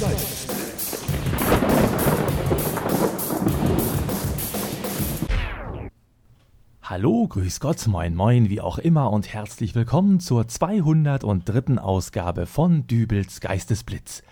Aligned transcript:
Geistesblitz. 0.00 0.46
Hallo, 6.82 7.28
grüß 7.28 7.60
Gott, 7.60 7.86
moin 7.86 8.14
moin, 8.14 8.48
wie 8.48 8.60
auch 8.60 8.78
immer 8.78 9.10
und 9.10 9.32
herzlich 9.32 9.74
willkommen 9.74 10.20
zur 10.20 10.48
203. 10.48 11.78
Ausgabe 11.78 12.46
von 12.46 12.86
Dübels 12.86 13.40
Geistesblitz. 13.40 14.22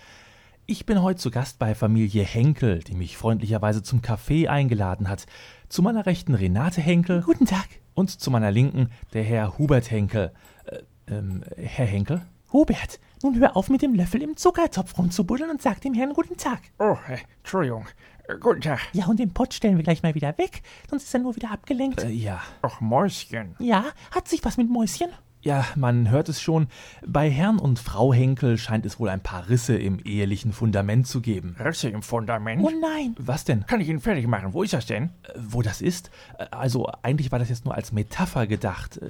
Ich 0.65 0.85
bin 0.85 1.01
heute 1.01 1.19
zu 1.19 1.31
Gast 1.31 1.59
bei 1.59 1.75
Familie 1.75 2.23
Henkel, 2.23 2.79
die 2.79 2.95
mich 2.95 3.17
freundlicherweise 3.17 3.83
zum 3.83 4.01
Kaffee 4.01 4.47
eingeladen 4.49 5.07
hat. 5.07 5.25
Zu 5.69 5.81
meiner 5.81 6.05
rechten 6.05 6.35
Renate 6.35 6.81
Henkel. 6.81 7.21
Guten 7.21 7.45
Tag. 7.45 7.67
Und 7.93 8.09
zu 8.09 8.31
meiner 8.31 8.51
linken 8.51 8.89
der 9.13 9.23
Herr 9.23 9.57
Hubert 9.57 9.91
Henkel. 9.91 10.31
Äh, 10.65 10.79
ähm, 11.07 11.43
Herr 11.55 11.85
Henkel? 11.85 12.21
Hubert, 12.51 12.99
nun 13.23 13.39
hör 13.39 13.55
auf 13.57 13.69
mit 13.69 13.81
dem 13.81 13.93
Löffel 13.95 14.21
im 14.21 14.35
Zuckertopf 14.37 14.97
rumzubuddeln 14.97 15.49
und 15.49 15.61
sag 15.61 15.81
dem 15.81 15.93
Herrn 15.93 16.13
guten 16.13 16.37
Tag. 16.37 16.59
Oh, 16.79 16.97
äh, 17.09 17.17
Entschuldigung. 17.39 17.87
Äh, 18.27 18.35
guten 18.39 18.61
Tag. 18.61 18.79
Ja, 18.93 19.07
und 19.07 19.19
den 19.19 19.33
Pott 19.33 19.53
stellen 19.53 19.77
wir 19.77 19.83
gleich 19.83 20.03
mal 20.03 20.15
wieder 20.15 20.37
weg, 20.37 20.61
sonst 20.89 21.03
ist 21.03 21.13
er 21.13 21.21
nur 21.21 21.35
wieder 21.35 21.51
abgelenkt. 21.51 22.03
Äh, 22.03 22.09
ja. 22.09 22.41
Ach, 22.61 22.79
Mäuschen. 22.81 23.55
Ja, 23.59 23.85
hat 24.11 24.27
sich 24.27 24.43
was 24.45 24.57
mit 24.57 24.69
Mäuschen? 24.69 25.09
Ja, 25.41 25.65
man 25.75 26.09
hört 26.09 26.29
es 26.29 26.41
schon. 26.41 26.67
Bei 27.05 27.29
Herrn 27.29 27.59
und 27.59 27.77
Frau 27.77 28.13
Henkel 28.13 28.57
scheint 28.57 28.85
es 28.85 28.97
wohl 28.97 29.09
ein 29.09 29.19
paar 29.19 29.49
Risse 29.49 29.75
im 29.75 29.99
ehelichen 30.05 30.53
Fundament 30.53 31.05
zu 31.05 31.19
geben. 31.19 31.57
Risse 31.59 31.89
im 31.89 32.01
Fundament? 32.01 32.61
Oh 32.63 32.71
nein. 32.81 33.13
Was 33.19 33.43
denn? 33.43 33.65
Kann 33.65 33.81
ich 33.81 33.89
ihn 33.89 33.99
fertig 33.99 34.25
machen? 34.25 34.53
Wo 34.53 34.63
ist 34.63 34.71
das 34.71 34.85
denn? 34.85 35.09
Äh, 35.23 35.33
Wo 35.37 35.61
das 35.61 35.81
ist? 35.81 36.11
Äh, 36.37 36.45
Also, 36.51 36.89
eigentlich 37.01 37.33
war 37.33 37.39
das 37.39 37.49
jetzt 37.49 37.65
nur 37.65 37.75
als 37.75 37.91
Metapher 37.91 38.47
gedacht. 38.47 39.01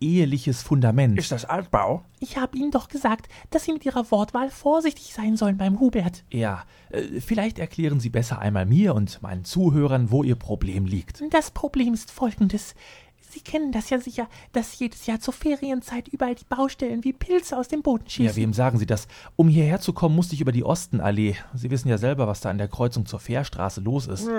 Eheliches 0.00 0.62
Fundament. 0.62 1.18
Ist 1.18 1.32
das 1.32 1.44
Altbau? 1.44 2.02
Ich 2.20 2.36
habe 2.36 2.56
Ihnen 2.56 2.70
doch 2.70 2.88
gesagt, 2.88 3.28
dass 3.50 3.64
Sie 3.64 3.72
mit 3.72 3.84
Ihrer 3.84 4.10
Wortwahl 4.10 4.50
vorsichtig 4.50 5.12
sein 5.14 5.36
sollen 5.36 5.56
beim 5.56 5.80
Hubert. 5.80 6.24
Ja, 6.30 6.64
äh, 6.90 7.20
vielleicht 7.20 7.58
erklären 7.58 8.00
Sie 8.00 8.10
besser 8.10 8.38
einmal 8.38 8.66
mir 8.66 8.94
und 8.94 9.22
meinen 9.22 9.44
Zuhörern, 9.44 10.10
wo 10.10 10.22
Ihr 10.22 10.36
Problem 10.36 10.84
liegt. 10.86 11.22
Das 11.30 11.50
Problem 11.50 11.94
ist 11.94 12.10
folgendes. 12.10 12.74
Sie 13.30 13.40
kennen 13.40 13.72
das 13.72 13.90
ja 13.90 14.00
sicher, 14.00 14.26
dass 14.52 14.78
jedes 14.78 15.04
Jahr 15.04 15.20
zur 15.20 15.34
Ferienzeit 15.34 16.08
überall 16.08 16.34
die 16.34 16.46
Baustellen 16.48 17.04
wie 17.04 17.12
Pilze 17.12 17.58
aus 17.58 17.68
dem 17.68 17.82
Boden 17.82 18.04
Ja, 18.06 18.10
schießen. 18.10 18.36
wem 18.36 18.52
sagen 18.54 18.78
Sie 18.78 18.86
das? 18.86 19.06
Um 19.36 19.48
hierher 19.48 19.80
zu 19.80 19.92
kommen, 19.92 20.16
musste 20.16 20.34
ich 20.34 20.40
über 20.40 20.50
die 20.52 20.64
Ostenallee. 20.64 21.36
Sie 21.52 21.70
wissen 21.70 21.88
ja 21.88 21.98
selber, 21.98 22.26
was 22.26 22.40
da 22.40 22.48
an 22.48 22.56
der 22.56 22.68
Kreuzung 22.68 23.04
zur 23.04 23.20
Fährstraße 23.20 23.82
los 23.82 24.06
ist. 24.06 24.26
Äh, 24.26 24.30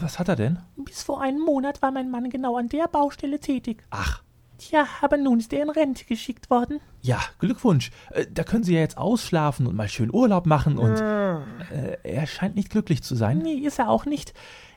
Was 0.00 0.18
hat 0.18 0.28
er 0.28 0.36
denn? 0.36 0.58
Bis 0.76 1.02
vor 1.02 1.20
einem 1.22 1.40
Monat 1.40 1.82
war 1.82 1.90
mein 1.90 2.10
Mann 2.10 2.30
genau 2.30 2.56
an 2.56 2.68
der 2.68 2.86
Baustelle 2.88 3.40
tätig. 3.40 3.82
Ach, 3.90 4.22
Tja, 4.58 4.86
aber 5.00 5.16
nun 5.16 5.38
ist 5.40 5.52
er 5.54 5.62
in 5.62 5.70
Rente 5.70 6.04
geschickt 6.04 6.50
worden. 6.50 6.80
ja, 7.00 7.18
Glückwunsch. 7.38 7.90
Äh, 8.10 8.26
Da 8.30 8.44
können 8.44 8.62
Sie 8.62 8.74
ja 8.74 8.80
jetzt 8.80 8.98
ausschlafen 8.98 9.66
und 9.66 9.74
mal 9.74 9.88
schön 9.88 10.12
Urlaub 10.12 10.44
machen 10.44 10.76
und 10.76 11.00
äh, 11.00 11.96
er 12.02 12.26
scheint 12.26 12.56
nicht 12.56 12.68
glücklich 12.68 13.02
zu 13.02 13.14
sein. 13.14 13.38
Nee, 13.38 13.54
ist 13.54 13.78
er 13.78 13.88
auch 13.88 14.04
nicht. 14.04 14.34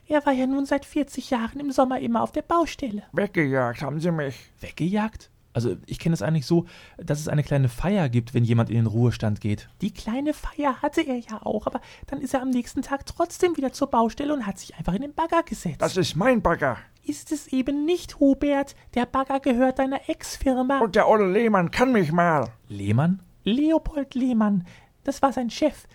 Er 0.08 0.26
war 0.26 0.32
ja 0.34 0.48
nun 0.48 0.66
seit 0.66 0.86
40 0.86 1.30
Jahren 1.32 1.60
im 1.60 1.72
Sommer 1.74 2.00
immer 2.00 2.24
auf 2.24 2.32
der 2.32 2.44
Baustelle. 2.44 3.04
Weggejagt 3.12 3.82
haben 3.82 4.00
sie 4.00 4.12
mich. 4.12 4.38
Weggejagt? 4.62 5.30
Also 5.54 5.78
ich 5.86 6.00
kenne 6.00 6.14
es 6.14 6.22
eigentlich 6.22 6.46
so, 6.46 6.66
dass 6.98 7.20
es 7.20 7.28
eine 7.28 7.44
kleine 7.44 7.70
Feier 7.70 8.10
gibt, 8.10 8.34
wenn 8.34 8.44
jemand 8.44 8.70
in 8.70 8.76
den 8.76 8.88
Ruhestand 8.88 9.40
geht. 9.42 9.70
Die 9.82 9.92
kleine 9.94 10.34
Feier 10.34 10.82
hatte 10.82 11.02
er 11.02 11.18
ja 11.18 11.42
auch, 11.44 11.68
aber 11.68 11.80
dann 12.08 12.20
ist 12.22 12.34
er 12.34 12.42
am 12.42 12.50
nächsten 12.50 12.82
Tag 12.82 13.06
trotzdem 13.06 13.56
wieder 13.58 13.72
zur 13.72 13.90
Baustelle 13.90 14.34
und 14.34 14.46
hat 14.46 14.58
sich 14.58 14.76
einfach 14.76 14.94
in 14.94 15.02
den 15.02 15.14
Bagger 15.14 15.44
gesetzt. 15.44 15.82
Das 15.82 15.96
ist 15.98 16.16
mein 16.16 16.42
Bagger. 16.42 16.78
ist 17.06 17.32
es 17.32 17.48
eben 17.48 17.86
nicht, 17.86 18.20
Hubert. 18.20 18.76
Der 18.96 19.06
Bagger 19.06 19.40
gehört 19.40 19.80
deiner 19.80 20.10
Ex-Firma. 20.10 20.80
Und 20.80 20.96
der 20.96 21.08
Olle 21.08 21.30
Lehmann 21.32 21.70
kann 21.72 21.92
mich 21.92 22.12
mal. 22.12 22.50
Lehmann? 22.68 23.22
Leopold 23.44 24.16
Lehmann, 24.16 24.66
das 25.04 25.22
war 25.22 25.34
sein 25.34 25.50
Chef. 25.50 25.86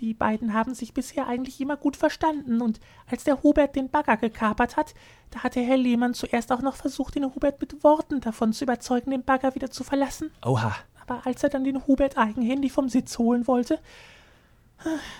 Die 0.00 0.12
beiden 0.12 0.52
haben 0.52 0.74
sich 0.74 0.92
bisher 0.92 1.26
eigentlich 1.26 1.60
immer 1.60 1.76
gut 1.76 1.96
verstanden, 1.96 2.60
und 2.60 2.80
als 3.10 3.24
der 3.24 3.42
Hubert 3.42 3.76
den 3.76 3.88
Bagger 3.88 4.16
gekapert 4.16 4.76
hat, 4.76 4.94
da 5.30 5.42
hat 5.42 5.54
der 5.54 5.62
Herr 5.62 5.78
Lehmann 5.78 6.14
zuerst 6.14 6.52
auch 6.52 6.60
noch 6.60 6.76
versucht, 6.76 7.14
den 7.14 7.34
Hubert 7.34 7.60
mit 7.60 7.82
Worten 7.82 8.20
davon 8.20 8.52
zu 8.52 8.64
überzeugen, 8.64 9.10
den 9.10 9.24
Bagger 9.24 9.54
wieder 9.54 9.70
zu 9.70 9.84
verlassen. 9.84 10.30
Oha. 10.44 10.76
Aber 11.00 11.26
als 11.26 11.42
er 11.42 11.48
dann 11.48 11.64
den 11.64 11.86
Hubert 11.86 12.18
eigenhändig 12.18 12.72
vom 12.72 12.88
Sitz 12.88 13.18
holen 13.18 13.46
wollte, 13.46 13.78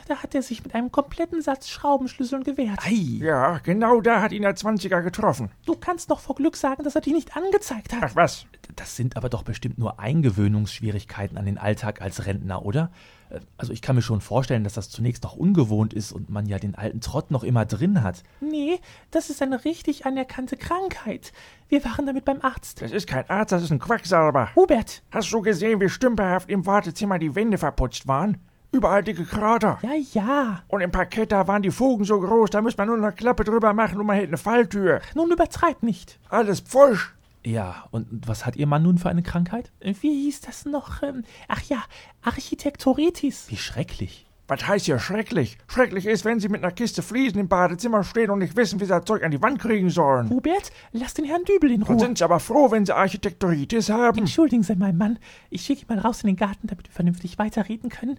da 0.08 0.16
hat 0.22 0.34
er 0.34 0.42
sich 0.42 0.62
mit 0.62 0.74
einem 0.74 0.92
kompletten 0.92 1.42
Satz 1.42 1.68
Schraubenschlüsseln 1.68 2.44
gewehrt. 2.44 2.78
Ei. 2.84 3.18
Ja, 3.20 3.58
genau 3.58 4.00
da 4.00 4.20
hat 4.22 4.32
ihn 4.32 4.42
der 4.42 4.54
Zwanziger 4.56 5.02
getroffen. 5.02 5.50
Du 5.64 5.74
kannst 5.76 6.10
doch 6.10 6.20
vor 6.20 6.34
Glück 6.36 6.56
sagen, 6.56 6.82
dass 6.84 6.94
er 6.94 7.00
dich 7.00 7.12
nicht 7.12 7.36
angezeigt 7.36 7.92
hat. 7.92 8.02
Ach 8.02 8.16
was? 8.16 8.46
Das 8.76 8.96
sind 8.96 9.16
aber 9.16 9.28
doch 9.28 9.42
bestimmt 9.42 9.78
nur 9.78 9.98
Eingewöhnungsschwierigkeiten 10.00 11.38
an 11.38 11.46
den 11.46 11.58
Alltag 11.58 12.00
als 12.02 12.26
Rentner, 12.26 12.64
oder? 12.64 12.90
Äh, 13.30 13.40
Also 13.56 13.72
ich 13.72 13.82
kann 13.82 13.96
mir 13.96 14.02
schon 14.02 14.20
vorstellen, 14.20 14.64
dass 14.64 14.74
das 14.74 14.90
zunächst 14.90 15.22
noch 15.22 15.34
ungewohnt 15.36 15.94
ist 15.94 16.12
und 16.12 16.30
man 16.30 16.46
ja 16.46 16.58
den 16.58 16.74
alten 16.74 17.00
Trott 17.00 17.30
noch 17.30 17.42
immer 17.44 17.64
drin 17.64 18.02
hat. 18.02 18.22
Nee, 18.40 18.78
das 19.10 19.30
ist 19.30 19.42
eine 19.42 19.64
richtig 19.64 20.06
anerkannte 20.06 20.56
Krankheit. 20.56 21.32
Wir 21.68 21.84
waren 21.84 22.06
damit 22.06 22.24
beim 22.24 22.40
Arzt. 22.42 22.82
Das 22.82 22.92
ist 22.92 23.06
kein 23.08 23.28
Arzt, 23.30 23.52
das 23.52 23.62
ist 23.62 23.70
ein 23.70 23.78
Quacksalber. 23.78 24.50
Hubert, 24.54 25.02
Hast 25.10 25.32
du 25.32 25.40
gesehen, 25.42 25.80
wie 25.80 25.88
stümperhaft 25.88 26.50
im 26.50 26.66
Wartezimmer 26.66 27.18
die 27.18 27.34
Wände 27.34 27.58
verputzt 27.58 28.06
waren? 28.06 28.38
Überall 28.76 29.02
dicke 29.02 29.24
Krater. 29.24 29.78
ja, 29.82 29.92
ja. 30.12 30.62
Und 30.68 30.80
im 30.82 30.90
Parkett, 30.90 31.32
da 31.32 31.48
waren 31.48 31.62
die 31.62 31.70
Fugen 31.70 32.04
so 32.04 32.20
groß, 32.20 32.50
da 32.50 32.60
müsste 32.60 32.80
man 32.82 32.88
nur 32.88 32.96
eine 33.06 33.12
Klappe 33.16 33.44
drüber 33.44 33.72
machen 33.72 33.98
und 33.98 34.06
man 34.06 34.16
hätte 34.16 34.28
eine 34.28 34.36
Falltür. 34.38 35.00
Nun 35.14 35.30
übertreib 35.32 35.82
nicht. 35.82 36.18
Alles 36.28 36.60
Pfusch. 36.60 37.14
Ja, 37.44 37.84
und 37.92 38.06
was 38.26 38.44
hat 38.44 38.56
Ihr 38.56 38.66
Mann 38.66 38.82
nun 38.82 38.98
für 38.98 39.08
eine 39.08 39.22
Krankheit? 39.22 39.70
Wie 39.80 40.24
hieß 40.24 40.40
das 40.42 40.64
noch? 40.64 41.02
Ähm, 41.02 41.22
Ach 41.48 41.62
ja, 41.62 41.82
Architektoritis. 42.22 43.46
Wie 43.48 43.56
schrecklich. 43.56 44.26
Was 44.48 44.66
heißt 44.68 44.84
hier 44.86 45.00
schrecklich? 45.00 45.58
Schrecklich 45.66 46.06
ist, 46.06 46.24
wenn 46.24 46.38
Sie 46.38 46.48
mit 46.48 46.62
einer 46.62 46.70
Kiste 46.72 47.02
Fliesen 47.02 47.40
im 47.40 47.48
Badezimmer 47.48 48.04
stehen 48.04 48.30
und 48.30 48.38
nicht 48.38 48.54
wissen, 48.56 48.78
wie 48.78 48.84
Sie 48.84 48.90
das 48.90 49.04
Zeug 49.04 49.24
an 49.24 49.32
die 49.32 49.42
Wand 49.42 49.58
kriegen 49.58 49.90
sollen. 49.90 50.30
Hubert, 50.30 50.70
lass 50.92 51.14
den 51.14 51.24
Herrn 51.24 51.42
Dübel 51.44 51.72
in 51.72 51.80
Dann 51.80 51.88
Ruhe. 51.96 51.98
sind 51.98 52.18
Sie 52.18 52.24
aber 52.24 52.38
froh, 52.38 52.70
wenn 52.70 52.86
Sie 52.86 52.94
Architektoritis 52.94 53.90
haben. 53.90 54.18
Entschuldigen 54.18 54.62
Sie, 54.62 54.76
mein 54.76 54.96
Mann. 54.96 55.18
Ich 55.50 55.62
schicke 55.62 55.82
ihn 55.82 55.86
mal 55.88 55.98
raus 55.98 56.22
in 56.22 56.28
den 56.28 56.36
Garten, 56.36 56.68
damit 56.68 56.86
wir 56.88 56.92
vernünftig 56.92 57.38
weiterreden 57.40 57.90
können. 57.90 58.18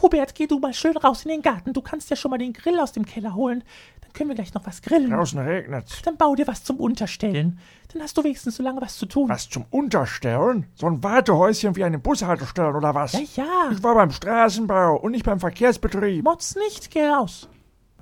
Hubert, 0.00 0.34
geh 0.34 0.46
du 0.46 0.58
mal 0.58 0.72
schön 0.72 0.96
raus 0.96 1.24
in 1.24 1.30
den 1.30 1.42
Garten. 1.42 1.72
Du 1.72 1.82
kannst 1.82 2.08
ja 2.08 2.16
schon 2.16 2.30
mal 2.30 2.38
den 2.38 2.52
Grill 2.52 2.80
aus 2.80 2.92
dem 2.92 3.04
Keller 3.04 3.34
holen. 3.34 3.62
Dann 4.00 4.12
können 4.12 4.30
wir 4.30 4.34
gleich 4.34 4.54
noch 4.54 4.66
was 4.66 4.80
grillen. 4.80 5.10
Draußen 5.10 5.38
regnet's. 5.38 6.00
Dann 6.02 6.16
bau 6.16 6.34
dir 6.34 6.46
was 6.46 6.64
zum 6.64 6.78
Unterstellen. 6.78 7.58
Dann 7.92 8.02
hast 8.02 8.16
du 8.16 8.24
wenigstens 8.24 8.56
so 8.56 8.62
lange 8.62 8.80
was 8.80 8.96
zu 8.96 9.06
tun. 9.06 9.28
Was 9.28 9.48
zum 9.48 9.66
Unterstellen? 9.70 10.66
So 10.74 10.86
ein 10.86 11.02
Wartehäuschen 11.02 11.76
wie 11.76 11.84
eine 11.84 11.98
Bushaltestelle 11.98 12.74
oder 12.74 12.94
was? 12.94 13.12
Ja, 13.12 13.20
ja. 13.36 13.70
Ich 13.70 13.82
war 13.82 13.94
beim 13.94 14.10
Straßenbau 14.10 14.96
und 14.96 15.12
nicht 15.12 15.26
beim 15.26 15.40
Verkehrsbetrieb. 15.40 16.24
Motz 16.24 16.56
nicht, 16.56 16.90
geh 16.90 17.06
raus. 17.06 17.48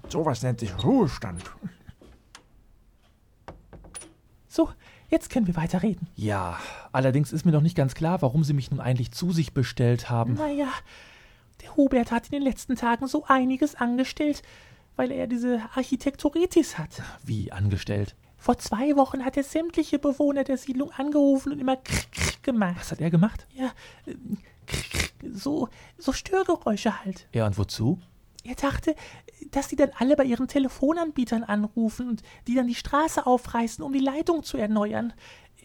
Sowas 0.09 0.43
nennt 0.43 0.61
sich 0.61 0.73
Ruhestand. 0.85 1.43
So, 4.49 4.69
jetzt 5.09 5.31
können 5.31 5.47
wir 5.47 5.57
weiterreden. 5.57 6.09
Ja, 6.17 6.59
allerdings 6.93 7.33
ist 7.33 7.45
mir 7.45 7.53
noch 7.53 7.61
nicht 7.61 7.77
ganz 7.77 7.95
klar, 7.95 8.21
warum 8.23 8.43
Sie 8.43 8.53
mich 8.53 8.71
nun 8.71 8.81
eigentlich 8.81 9.13
zu 9.13 9.33
sich 9.33 9.55
bestellt 9.55 10.11
haben. 10.11 10.35
Naja, 10.35 10.69
der 11.63 11.77
Hubert 11.77 12.11
hat 12.11 12.27
in 12.27 12.33
den 12.33 12.43
letzten 12.43 12.77
Tagen 12.77 13.07
so 13.07 13.25
einiges 13.27 13.75
angestellt, 13.75 14.43
weil 14.97 15.11
er 15.11 15.27
diese 15.27 15.63
Architektoritis 15.75 16.79
hat. 16.79 17.03
Wie 17.25 17.53
angestellt. 17.53 18.15
Vor 18.37 18.59
zwei 18.59 18.97
Wochen 18.97 19.25
hat 19.25 19.37
er 19.37 19.45
sämtliche 19.45 19.99
Bewohner 19.99 20.45
der 20.45 20.57
Siedlung 20.57 20.91
angerufen 20.93 21.53
und 21.53 21.59
immer 21.59 21.77
krr, 21.77 22.05
krr 22.11 22.33
gemacht. 22.43 22.77
Was 22.79 22.93
hat 22.93 23.01
er 23.01 23.11
gemacht? 23.11 23.47
Ja, 23.55 23.71
ähm, 24.07 24.39
krr, 24.67 24.83
krr, 24.91 25.31
so, 25.35 25.69
so 25.99 26.13
Störgeräusche 26.13 27.05
halt. 27.05 27.29
Ja, 27.35 27.47
und 27.47 27.59
wozu? 27.59 27.99
Er 28.43 28.55
dachte, 28.55 28.95
dass 29.51 29.69
die 29.69 29.77
dann 29.77 29.91
alle 29.99 30.17
bei 30.17 30.25
ihren 30.25 30.49
Telefonanbietern 30.49 31.45
anrufen 31.45 32.09
und 32.09 32.23
die 32.47 32.55
dann 32.55 32.67
die 32.67 32.75
Straße 32.75 33.27
aufreißen, 33.27 33.85
um 33.85 33.93
die 33.93 33.99
Leitung 33.99 34.43
zu 34.43 34.57
erneuern. 34.57 35.13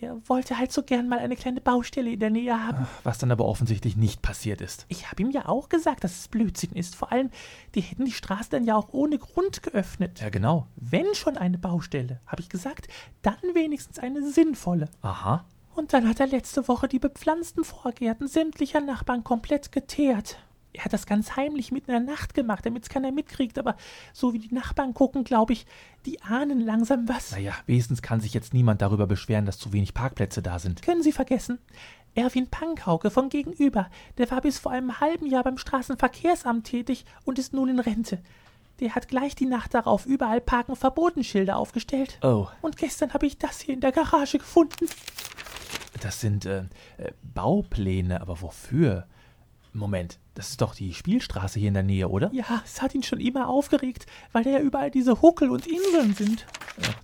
Er 0.01 0.17
wollte 0.27 0.57
halt 0.57 0.71
so 0.71 0.83
gern 0.83 1.07
mal 1.07 1.19
eine 1.19 1.35
kleine 1.35 1.61
Baustelle 1.61 2.11
in 2.11 2.19
der 2.19 2.29
Nähe 2.29 2.59
haben. 2.59 2.87
Was 3.03 3.17
dann 3.17 3.31
aber 3.31 3.45
offensichtlich 3.45 3.95
nicht 3.95 4.21
passiert 4.21 4.61
ist. 4.61 4.85
Ich 4.89 5.09
habe 5.09 5.21
ihm 5.21 5.31
ja 5.31 5.47
auch 5.47 5.69
gesagt, 5.69 6.03
dass 6.03 6.19
es 6.19 6.27
Blödsinn 6.27 6.71
ist. 6.73 6.95
Vor 6.95 7.11
allem, 7.11 7.29
die 7.75 7.81
hätten 7.81 8.05
die 8.05 8.11
Straße 8.11 8.49
dann 8.49 8.65
ja 8.65 8.75
auch 8.75 8.89
ohne 8.91 9.17
Grund 9.17 9.63
geöffnet. 9.63 10.21
Ja, 10.21 10.29
genau. 10.29 10.67
Wenn 10.75 11.15
schon 11.15 11.37
eine 11.37 11.57
Baustelle, 11.57 12.19
habe 12.27 12.41
ich 12.41 12.49
gesagt, 12.49 12.87
dann 13.21 13.37
wenigstens 13.53 13.99
eine 13.99 14.29
sinnvolle. 14.29 14.89
Aha. 15.01 15.45
Und 15.75 15.93
dann 15.93 16.07
hat 16.07 16.19
er 16.19 16.27
letzte 16.27 16.67
Woche 16.67 16.87
die 16.87 16.99
bepflanzten 16.99 17.63
Vorgärten 17.63 18.27
sämtlicher 18.27 18.81
Nachbarn 18.81 19.23
komplett 19.23 19.71
geteert. 19.71 20.37
Er 20.77 20.85
hat 20.85 20.93
das 20.93 21.05
ganz 21.05 21.35
heimlich 21.35 21.71
mitten 21.71 21.91
in 21.91 22.05
der 22.05 22.15
Nacht 22.15 22.33
gemacht, 22.33 22.65
damit 22.65 22.83
es 22.83 22.89
keiner 22.89 23.11
mitkriegt, 23.11 23.57
aber 23.57 23.75
so 24.13 24.33
wie 24.33 24.39
die 24.39 24.53
Nachbarn 24.53 24.93
gucken, 24.93 25.23
glaube 25.23 25.53
ich, 25.53 25.65
die 26.05 26.21
ahnen 26.21 26.59
langsam 26.59 27.07
was. 27.07 27.31
Naja, 27.31 27.53
wenigstens 27.65 28.01
kann 28.01 28.19
sich 28.21 28.33
jetzt 28.33 28.53
niemand 28.53 28.81
darüber 28.81 29.07
beschweren, 29.07 29.45
dass 29.45 29.57
zu 29.57 29.73
wenig 29.73 29.93
Parkplätze 29.93 30.41
da 30.41 30.59
sind. 30.59 30.81
Können 30.81 31.03
Sie 31.03 31.11
vergessen? 31.11 31.59
Erwin 32.13 32.47
Pankhauke 32.47 33.11
von 33.11 33.27
gegenüber, 33.29 33.89
der 34.17 34.31
war 34.31 34.41
bis 34.41 34.57
vor 34.57 34.71
einem 34.71 34.99
halben 35.01 35.25
Jahr 35.27 35.43
beim 35.43 35.57
Straßenverkehrsamt 35.57 36.65
tätig 36.65 37.05
und 37.25 37.39
ist 37.39 37.53
nun 37.53 37.67
in 37.69 37.79
Rente. 37.79 38.21
Der 38.79 38.95
hat 38.95 39.07
gleich 39.07 39.35
die 39.35 39.45
Nacht 39.45 39.73
darauf 39.73 40.05
überall 40.05 40.41
Parken 40.41 40.75
verboten 40.75 41.23
Schilder 41.23 41.57
aufgestellt. 41.57 42.17
Oh, 42.21 42.47
Und 42.61 42.77
gestern 42.77 43.13
habe 43.13 43.25
ich 43.25 43.37
das 43.37 43.59
hier 43.61 43.73
in 43.73 43.81
der 43.81 43.91
Garage 43.91 44.37
gefunden. 44.37 44.87
das 46.01 46.19
sind 46.21 46.45
äh, 46.45 46.59
äh, 46.97 47.11
Baupläne, 47.23 48.21
aber 48.21 48.41
wofür? 48.41 49.07
Moment, 49.73 50.19
das 50.35 50.49
ist 50.49 50.61
doch 50.61 50.75
die 50.75 50.93
Spielstraße 50.93 51.59
hier 51.59 51.69
in 51.69 51.73
der 51.73 51.83
Nähe, 51.83 52.09
oder? 52.09 52.29
Ja, 52.33 52.61
es 52.65 52.81
hat 52.81 52.93
ihn 52.93 53.03
schon 53.03 53.21
immer 53.21 53.47
aufgeregt, 53.47 54.05
weil 54.33 54.43
da 54.43 54.51
ja 54.51 54.59
überall 54.59 54.91
diese 54.91 55.21
Huckel 55.21 55.49
und 55.49 55.65
Inseln 55.65 56.13
sind. 56.13 56.45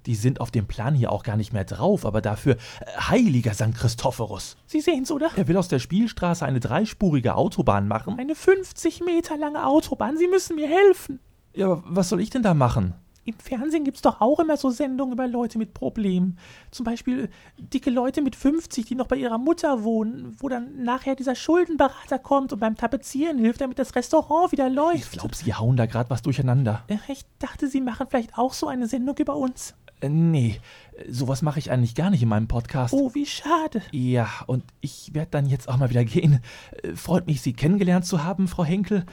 Die 0.06 0.16
sind 0.16 0.42
auf 0.42 0.52
dem 0.52 0.68
Plan 0.68 0.94
hier 0.94 1.12
auch 1.12 1.24
gar 1.24 1.38
nicht 1.38 1.54
mehr 1.54 1.64
drauf, 1.64 2.06
aber 2.06 2.22
dafür 2.22 2.56
äh, 2.56 2.58
heiliger 3.00 3.54
St. 3.54 3.74
Christophorus. 3.74 4.58
Sie 4.66 4.82
sehen's, 4.82 5.12
oder? 5.12 5.32
Er 5.36 5.48
will 5.48 5.56
aus 5.56 5.70
der 5.70 5.80
Spielstraße 5.80 6.46
eine 6.46 6.60
dreispurige 6.60 7.36
Autobahn 7.36 7.88
machen. 7.88 8.20
Eine 8.20 8.36
50 8.36 9.02
Meter 9.06 9.38
lange 9.38 9.66
Autobahn. 9.66 10.18
Sie 10.18 10.28
müssen 10.28 10.58
mir 10.58 10.68
helfen. 10.68 11.20
Ja, 11.54 11.68
aber 11.68 11.84
was 11.86 12.10
soll 12.10 12.20
ich 12.20 12.30
denn 12.30 12.44
da 12.44 12.54
machen? 12.54 12.96
Im 13.24 13.36
Fernsehen 13.38 13.84
gibt's 13.84 14.02
doch 14.02 14.20
auch 14.20 14.40
immer 14.40 14.58
so 14.58 14.72
Sendungen 14.72 15.14
über 15.14 15.28
Leute 15.28 15.60
mit 15.60 15.76
Problemen. 15.76 16.38
Zum 16.72 16.86
Beispiel 16.86 17.30
dicke 17.58 17.92
Leute 17.92 18.22
mit 18.24 18.36
50, 18.36 18.86
die 18.86 18.96
noch 18.96 19.06
bei 19.08 19.16
ihrer 19.16 19.38
Mutter 19.38 19.84
wohnen, 19.84 20.36
wo 20.40 20.50
dann 20.50 20.84
nachher 20.84 21.16
dieser 21.16 21.36
Schuldenberater 21.36 22.18
kommt 22.18 22.52
und 22.52 22.60
beim 22.60 22.76
Tapezieren 22.76 23.38
hilft, 23.38 23.62
damit 23.62 23.78
das 23.78 23.96
Restaurant 23.96 24.52
wieder 24.52 24.70
läuft. 24.70 24.98
Ich 25.04 25.12
glaube, 25.12 25.36
Sie 25.36 25.54
hauen 25.54 25.78
da 25.78 25.86
gerade 25.86 26.10
was 26.10 26.24
durcheinander. 26.24 26.84
Äh, 26.88 26.98
Ich 27.10 27.24
dachte, 27.38 27.68
Sie 27.68 27.80
machen 27.82 28.08
vielleicht 28.10 28.38
auch 28.40 28.54
so 28.54 28.68
eine 28.68 28.88
Sendung 28.88 29.16
über 29.20 29.36
uns. 29.36 29.76
Äh, 30.02 30.10
nee, 30.10 30.60
sowas 31.08 31.44
mache 31.44 31.60
ich 31.60 31.70
eigentlich 31.70 31.94
gar 31.94 32.10
nicht 32.10 32.24
in 32.24 32.30
meinem 32.30 32.48
Podcast. 32.48 32.92
Oh, 32.92 33.14
wie 33.14 33.28
schade. 33.28 33.84
Ja, 33.92 34.30
und 34.48 34.64
ich 34.82 35.14
werde 35.14 35.30
dann 35.30 35.46
jetzt 35.46 35.70
auch 35.70 35.78
mal 35.78 35.92
wieder 35.92 36.06
gehen. 36.06 36.40
Äh, 36.82 36.96
Freut 36.96 37.28
mich, 37.28 37.42
Sie 37.42 37.54
kennengelernt 37.54 38.06
zu 38.08 38.24
haben, 38.24 38.48
Frau 38.48 38.64
Henkel. 38.66 39.06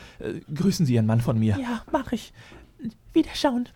Grüßen 0.55 0.87
Sie 0.87 0.95
Ihren 0.95 1.05
Mann 1.07 1.21
von 1.21 1.39
mir. 1.39 1.59
Ja, 1.61 1.83
mach 1.93 2.13
ich. 2.13 2.33
Wiederschauen. 3.13 3.69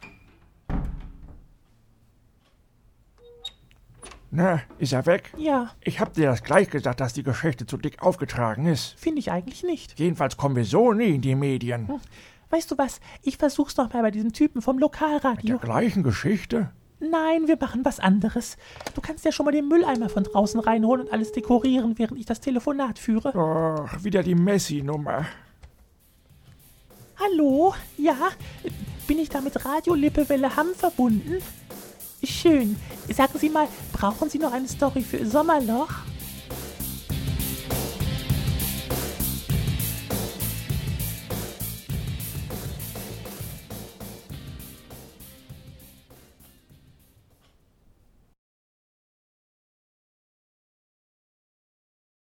Na, 4.34 4.62
ist 4.78 4.94
er 4.94 5.04
weg? 5.04 5.30
Ja, 5.36 5.72
Ich 5.82 6.00
hab 6.00 6.14
dir 6.14 6.30
das 6.30 6.42
gleich 6.42 6.70
gesagt, 6.70 7.00
dass 7.00 7.12
die 7.12 7.22
Geschichte 7.22 7.66
zu 7.66 7.76
dick 7.76 8.00
aufgetragen 8.02 8.64
ist. 8.66 8.94
finde 8.98 9.18
ich 9.18 9.30
eigentlich 9.30 9.62
nicht. 9.62 9.98
Jedenfalls 10.00 10.38
kommen 10.38 10.56
wir 10.56 10.64
so 10.64 10.94
nie 10.94 11.14
in 11.16 11.20
die 11.20 11.34
Medien. 11.34 11.86
Weißt 12.48 12.70
du 12.70 12.78
was? 12.78 13.00
Ich 13.22 13.36
versuch's 13.36 13.76
noch 13.76 13.92
mal 13.92 14.00
bei 14.02 14.10
diesem 14.10 14.32
Typen 14.32 14.62
vom 14.62 14.76
Der 14.78 14.82
Lokalradio. 14.86 15.58
gleichen 15.58 16.02
Geschichte? 16.02 16.70
Nein, 16.98 17.46
wir 17.46 17.58
machen 17.60 17.84
was 17.84 18.00
anderes. 18.00 18.56
Du 18.94 19.02
kannst 19.02 19.24
ja 19.26 19.32
schon 19.32 19.44
mal 19.44 19.52
den 19.52 19.68
Mülleimer 19.68 20.08
von 20.08 20.24
draußen 20.24 20.60
reinholen 20.60 21.06
und 21.06 21.12
alles 21.12 21.32
dekorieren, 21.32 21.98
während 21.98 22.18
ich 22.18 22.24
das 22.26 22.40
Telefonat 22.40 22.98
führe. 22.98 23.34
Ach, 23.86 24.02
wieder 24.02 24.22
die 24.22 24.34
Messi-Nummer. 24.34 25.26
Hallo? 27.18 27.74
Ja? 27.98 28.16
Bin 29.06 29.18
ich 29.18 29.28
da 29.28 29.40
mit 29.42 29.64
Radio 29.64 29.94
Lippewelle 29.94 30.56
Hamm 30.56 30.68
verbunden? 30.74 31.38
Schön. 32.24 32.76
Sagen 33.12 33.38
Sie 33.38 33.48
mal, 33.48 33.66
brauchen 33.92 34.30
Sie 34.30 34.38
noch 34.38 34.52
eine 34.52 34.68
Story 34.68 35.02
für 35.02 35.26
Sommerloch? 35.26 35.90